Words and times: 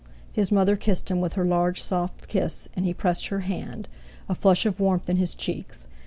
His 0.31 0.51
mother 0.51 0.75
kissed 0.77 1.11
him 1.11 1.21
with 1.21 1.33
her 1.33 1.45
large 1.45 1.79
soft 1.79 2.27
kiss, 2.27 2.67
and 2.75 2.85
he 2.85 2.91
pressed 2.91 3.27
her 3.27 3.41
hand, 3.41 3.87
a 4.27 4.33
flush 4.33 4.65
of 4.65 4.79
warmth 4.79 5.07
in 5.11 5.17
his 5.17 5.35
cheeks. 5.35 5.85